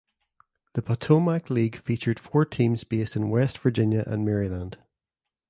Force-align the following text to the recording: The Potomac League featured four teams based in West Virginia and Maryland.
The 0.73 0.81
Potomac 0.81 1.51
League 1.51 1.77
featured 1.83 2.17
four 2.17 2.43
teams 2.43 2.83
based 2.83 3.15
in 3.15 3.29
West 3.29 3.59
Virginia 3.59 4.03
and 4.07 4.25
Maryland. 4.25 4.79